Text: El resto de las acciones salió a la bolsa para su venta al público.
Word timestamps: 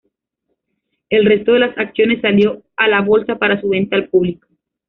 El 1.11 1.25
resto 1.27 1.53
de 1.53 1.59
las 1.59 1.77
acciones 1.77 2.21
salió 2.21 2.63
a 2.75 2.87
la 2.87 3.01
bolsa 3.03 3.37
para 3.37 3.61
su 3.61 3.69
venta 3.69 3.95
al 3.97 4.09
público. 4.09 4.47